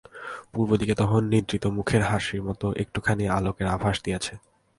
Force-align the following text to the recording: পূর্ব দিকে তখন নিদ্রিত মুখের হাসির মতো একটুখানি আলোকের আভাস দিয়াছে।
পূর্ব 0.53 0.71
দিকে 0.77 0.93
তখন 0.95 1.21
নিদ্রিত 1.25 1.65
মুখের 1.67 2.01
হাসির 2.01 2.41
মতো 2.43 2.65
একটুখানি 2.73 3.23
আলোকের 3.37 3.67
আভাস 3.67 3.95
দিয়াছে। 4.05 4.33